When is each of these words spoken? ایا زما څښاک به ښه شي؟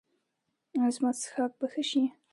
ایا 0.75 0.87
زما 0.95 1.11
څښاک 1.19 1.51
به 1.59 1.65
ښه 1.73 1.83
شي؟ 1.89 2.03